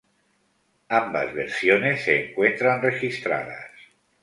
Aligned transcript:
Ambas 0.89 1.31
versiones 1.31 2.03
se 2.05 2.31
encuentran 2.31 2.81
registradas. 2.81 3.69